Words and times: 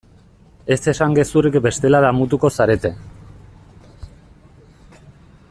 Ez 0.75 0.77
esan 0.93 1.13
gezurrik 1.19 1.57
bestela 1.65 2.01
damutuko 2.07 2.51
zarete. 2.57 2.93